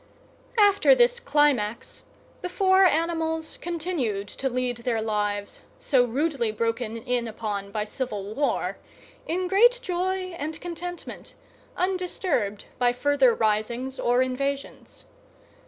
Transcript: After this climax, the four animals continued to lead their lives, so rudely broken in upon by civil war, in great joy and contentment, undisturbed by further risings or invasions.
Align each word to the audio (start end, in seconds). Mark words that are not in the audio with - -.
After 0.57 0.95
this 0.95 1.19
climax, 1.19 2.05
the 2.41 2.49
four 2.49 2.85
animals 2.85 3.59
continued 3.61 4.27
to 4.29 4.49
lead 4.49 4.77
their 4.77 4.99
lives, 4.99 5.59
so 5.77 6.05
rudely 6.05 6.51
broken 6.51 6.97
in 6.97 7.27
upon 7.27 7.69
by 7.69 7.85
civil 7.85 8.33
war, 8.33 8.79
in 9.27 9.47
great 9.47 9.79
joy 9.83 10.33
and 10.39 10.59
contentment, 10.59 11.35
undisturbed 11.77 12.65
by 12.79 12.93
further 12.93 13.35
risings 13.35 13.99
or 13.99 14.23
invasions. 14.23 15.05